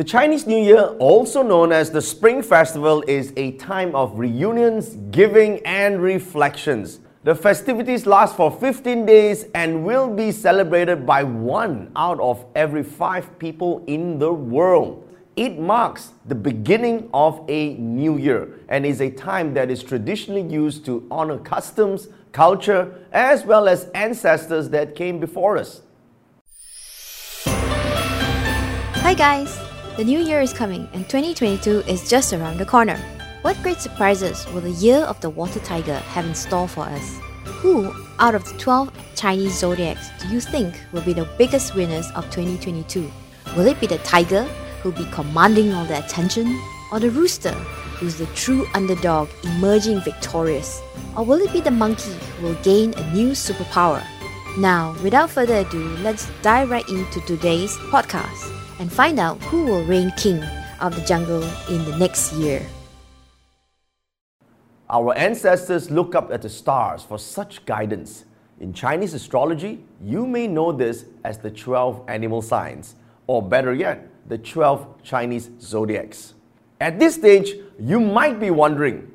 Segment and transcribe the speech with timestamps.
[0.00, 4.96] The Chinese New Year, also known as the Spring Festival, is a time of reunions,
[5.10, 7.00] giving, and reflections.
[7.24, 12.82] The festivities last for 15 days and will be celebrated by one out of every
[12.82, 15.06] five people in the world.
[15.36, 20.50] It marks the beginning of a new year and is a time that is traditionally
[20.50, 25.82] used to honor customs, culture, as well as ancestors that came before us.
[27.44, 29.69] Hi, guys!
[29.96, 32.96] The new year is coming and 2022 is just around the corner.
[33.42, 37.18] What great surprises will the year of the water tiger have in store for us?
[37.44, 42.08] Who, out of the 12 Chinese zodiacs, do you think will be the biggest winners
[42.12, 43.10] of 2022?
[43.56, 44.44] Will it be the tiger,
[44.80, 46.58] who'll be commanding all the attention,
[46.92, 47.52] or the rooster,
[47.98, 50.80] who's the true underdog emerging victorious?
[51.16, 54.06] Or will it be the monkey who will gain a new superpower?
[54.56, 59.84] Now, without further ado, let's dive right into today's podcast and find out who will
[59.84, 60.42] reign king
[60.80, 62.66] of the jungle in the next year.
[64.88, 68.24] Our ancestors look up at the stars for such guidance.
[68.58, 72.96] In Chinese astrology, you may know this as the 12 animal signs,
[73.26, 76.34] or better yet, the 12 Chinese zodiacs.
[76.80, 79.12] At this stage, you might be wondering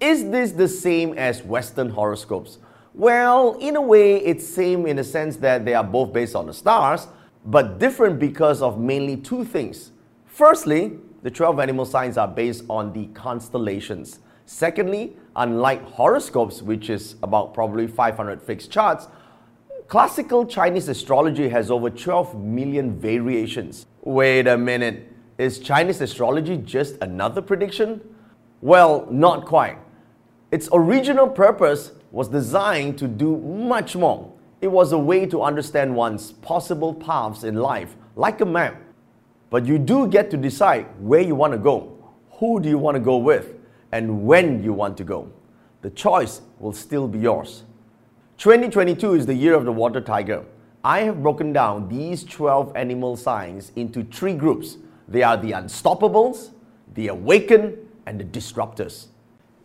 [0.00, 2.58] is this the same as Western horoscopes?
[2.92, 6.46] Well, in a way, it's same in the sense that they are both based on
[6.46, 7.06] the stars,
[7.44, 9.92] but different because of mainly two things.
[10.26, 14.20] Firstly, the 12 animal signs are based on the constellations.
[14.46, 19.08] Secondly, unlike horoscopes, which is about probably 500 fixed charts,
[19.88, 23.86] classical Chinese astrology has over 12 million variations.
[24.02, 28.00] Wait a minute, is Chinese astrology just another prediction?
[28.60, 29.78] Well, not quite.
[30.50, 34.31] Its original purpose was designed to do much more.
[34.62, 38.80] It was a way to understand one's possible paths in life, like a map.
[39.50, 41.98] But you do get to decide where you want to go,
[42.38, 43.56] who do you want to go with,
[43.90, 45.32] and when you want to go.
[45.80, 47.64] The choice will still be yours.
[48.38, 50.44] 2022 is the year of the water tiger.
[50.84, 54.78] I have broken down these 12 animal signs into three groups.
[55.08, 56.50] They are the unstoppables,
[56.94, 59.08] the awakened, and the disruptors.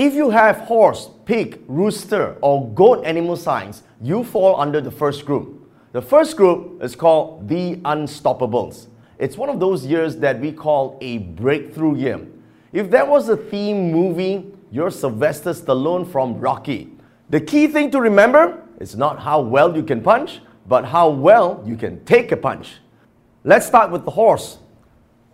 [0.00, 5.26] If you have horse, pig, rooster, or goat animal signs, you fall under the first
[5.26, 5.70] group.
[5.92, 8.86] The first group is called the Unstoppables.
[9.18, 12.26] It's one of those years that we call a breakthrough year.
[12.72, 16.96] If there was a theme movie, you're Sylvester Stallone from Rocky.
[17.28, 21.62] The key thing to remember is not how well you can punch, but how well
[21.66, 22.76] you can take a punch.
[23.44, 24.60] Let's start with the horse.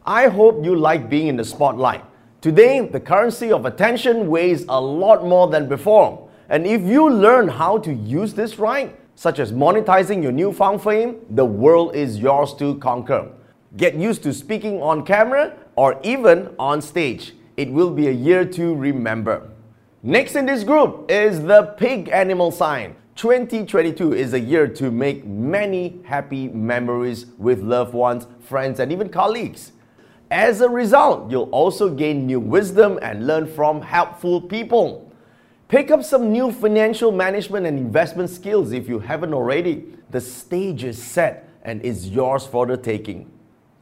[0.05, 2.05] I hope you like being in the spotlight.
[2.47, 6.29] Today, the currency of attention weighs a lot more than before.
[6.49, 11.17] And if you learn how to use this right, such as monetizing your newfound fame,
[11.31, 13.33] the world is yours to conquer.
[13.77, 17.35] Get used to speaking on camera or even on stage.
[17.57, 19.51] It will be a year to remember.
[20.05, 22.95] Next in this group is the pig animal sign.
[23.17, 29.09] 2022 is a year to make many happy memories with loved ones, friends, and even
[29.09, 29.73] colleagues.
[30.31, 35.13] As a result, you'll also gain new wisdom and learn from helpful people.
[35.69, 39.85] Pick up some new financial management and investment skills if you haven't already.
[40.11, 43.31] The stage is set and is yours for the taking.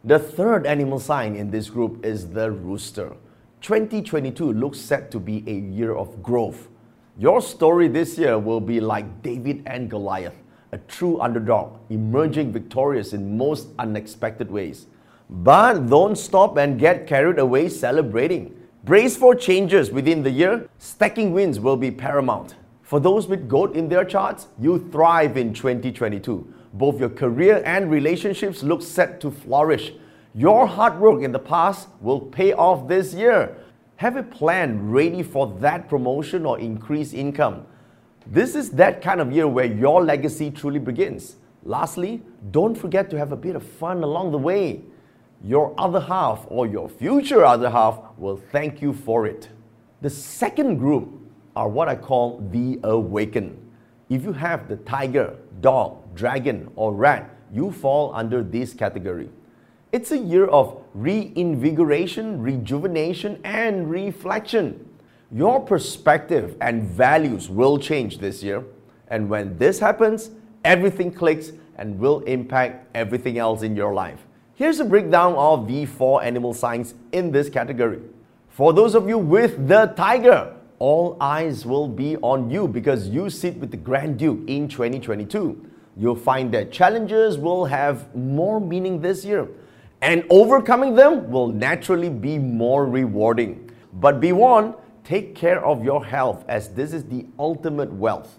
[0.04, 3.16] The third animal sign in this group is the rooster.
[3.62, 6.68] 2022 looks set to be a year of growth.
[7.16, 10.36] Your story this year will be like David and Goliath,
[10.72, 14.88] a true underdog, emerging victorious in most unexpected ways.
[15.30, 18.54] But don't stop and get carried away celebrating.
[18.84, 20.68] Brace for changes within the year.
[20.78, 22.56] Stacking wins will be paramount.
[22.82, 26.52] For those with gold in their charts, you thrive in 2022.
[26.74, 29.92] Both your career and relationships look set to flourish.
[30.34, 33.56] Your hard work in the past will pay off this year.
[33.96, 37.64] Have a plan ready for that promotion or increased income.
[38.26, 41.36] This is that kind of year where your legacy truly begins.
[41.62, 44.82] Lastly, don't forget to have a bit of fun along the way
[45.44, 49.50] your other half or your future other half will thank you for it.
[50.00, 51.10] The second group
[51.54, 53.60] are what I call the awakened.
[54.08, 59.28] If you have the tiger, dog, dragon, or rat, you fall under this category.
[59.92, 64.88] It's a year of reinvigoration, rejuvenation, and reflection.
[65.30, 68.64] Your perspective and values will change this year.
[69.08, 70.30] And when this happens,
[70.64, 74.26] everything clicks and will impact everything else in your life.
[74.56, 78.00] Here's a breakdown of the four animal signs in this category.
[78.50, 83.30] For those of you with the tiger, all eyes will be on you because you
[83.30, 85.70] sit with the Grand Duke in 2022.
[85.96, 89.48] You'll find that challenges will have more meaning this year.
[90.00, 93.72] And overcoming them will naturally be more rewarding.
[93.94, 98.38] But be warned, take care of your health as this is the ultimate wealth.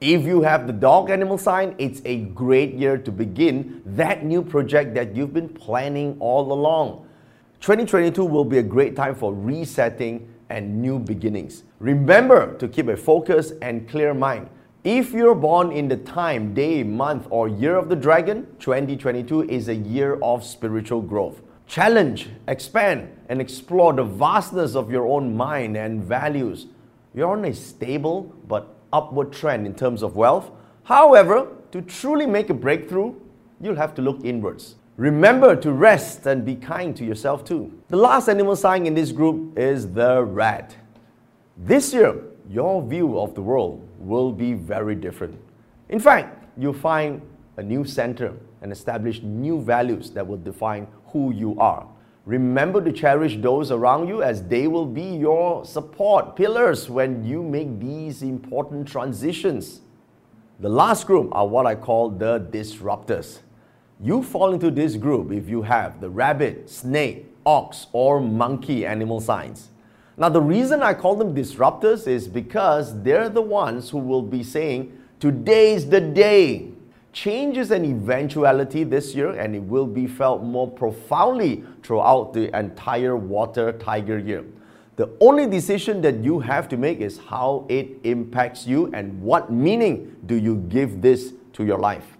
[0.00, 4.40] If you have the dog animal sign, it's a great year to begin that new
[4.42, 7.06] project that you've been planning all along.
[7.60, 11.64] 2022 will be a great time for resetting and new beginnings.
[11.80, 14.48] Remember to keep a focus and clear mind.
[14.84, 19.68] If you're born in the time, day, month, or year of the dragon, 2022 is
[19.68, 21.42] a year of spiritual growth.
[21.66, 26.68] Challenge, expand, and explore the vastness of your own mind and values.
[27.14, 30.50] You're on a stable but upward trend in terms of wealth.
[30.84, 33.14] However, to truly make a breakthrough,
[33.60, 34.76] you'll have to look inwards.
[34.96, 37.72] Remember to rest and be kind to yourself too.
[37.88, 40.76] The last animal sign in this group is the rat.
[41.56, 42.16] This year,
[42.48, 45.38] your view of the world will be very different.
[45.88, 47.22] In fact, you'll find
[47.56, 51.86] a new center and establish new values that will define who you are.
[52.30, 57.42] Remember to cherish those around you as they will be your support pillars when you
[57.42, 59.80] make these important transitions.
[60.60, 63.40] The last group are what I call the disruptors.
[64.00, 69.20] You fall into this group if you have the rabbit, snake, ox, or monkey animal
[69.20, 69.70] signs.
[70.16, 74.44] Now, the reason I call them disruptors is because they're the ones who will be
[74.44, 76.69] saying, Today's the day.
[77.12, 82.56] Change is an eventuality this year and it will be felt more profoundly throughout the
[82.56, 84.44] entire water tiger year.
[84.94, 89.50] The only decision that you have to make is how it impacts you and what
[89.50, 92.16] meaning do you give this to your life.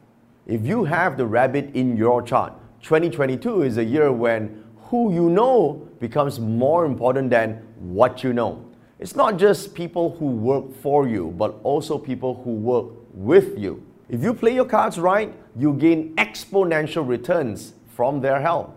[0.47, 2.53] If you have the rabbit in your chart,
[2.83, 8.65] 2022 is a year when who you know becomes more important than what you know.
[8.99, 13.85] It's not just people who work for you, but also people who work with you.
[14.11, 18.77] If you play your cards right, you gain exponential returns from their help.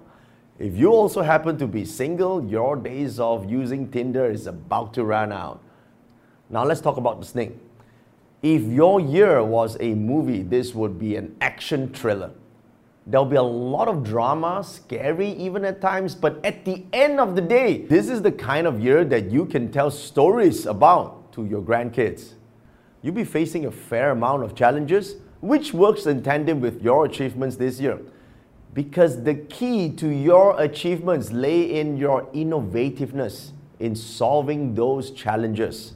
[0.59, 5.03] If you also happen to be single, your days of using Tinder is about to
[5.03, 5.59] run out.
[6.51, 7.53] Now let's talk about the snake.
[8.43, 12.29] If your year was a movie, this would be an action thriller.
[13.07, 17.35] There'll be a lot of drama, scary even at times, but at the end of
[17.35, 21.45] the day, this is the kind of year that you can tell stories about to
[21.47, 22.33] your grandkids.
[23.01, 27.57] You'll be facing a fair amount of challenges, which works in tandem with your achievements
[27.57, 27.99] this year.
[28.73, 33.51] Because the key to your achievements lay in your innovativeness
[33.81, 35.95] in solving those challenges.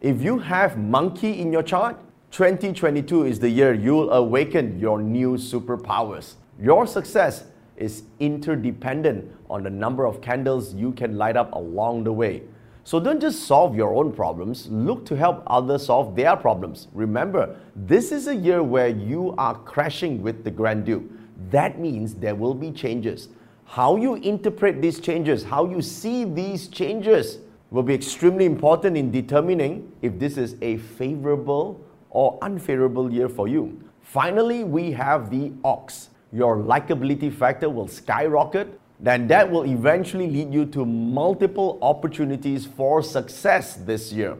[0.00, 1.98] If you have monkey in your chart,
[2.30, 6.36] 2022 is the year you'll awaken your new superpowers.
[6.58, 7.44] Your success
[7.76, 12.44] is interdependent on the number of candles you can light up along the way.
[12.90, 16.88] So don't just solve your own problems, look to help others solve their problems.
[16.92, 21.04] Remember, this is a year where you are crashing with the Grand Duke.
[21.52, 23.28] That means there will be changes.
[23.64, 27.38] How you interpret these changes, how you see these changes,
[27.70, 33.46] will be extremely important in determining if this is a favorable or unfavorable year for
[33.46, 33.80] you.
[34.02, 36.08] Finally, we have the ox.
[36.32, 43.02] Your likability factor will skyrocket, then that will eventually lead you to multiple opportunities for
[43.02, 44.36] success this year.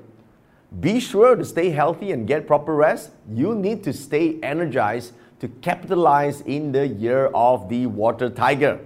[0.81, 3.11] Be sure to stay healthy and get proper rest.
[3.33, 8.79] You need to stay energized to capitalize in the year of the water tiger.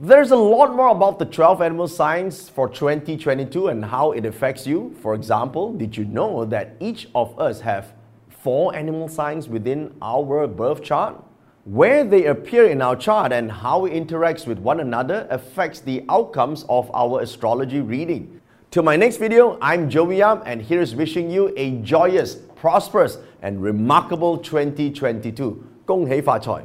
[0.00, 4.66] There's a lot more about the 12 animal signs for 2022 and how it affects
[4.66, 4.96] you.
[5.02, 7.92] For example, did you know that each of us have
[8.30, 11.22] four animal signs within our birth chart?
[11.70, 16.04] Where they appear in our chart and how it interacts with one another affects the
[16.08, 18.40] outcomes of our astrology reading.
[18.72, 23.18] Till my next video, I'm Joey Yap and here is wishing you a joyous, prosperous
[23.40, 25.64] and remarkable 2022.
[25.86, 26.64] Gong hei fa choi.